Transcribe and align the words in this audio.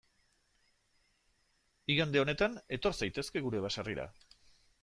Igande 1.97 2.23
honetan 2.23 2.57
etor 2.79 2.99
zaitezke 3.01 3.45
gure 3.49 3.63
baserrira. 3.67 4.09